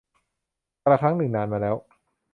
[0.83, 1.75] กาลครั้งหนึ่งนานมาแล้ว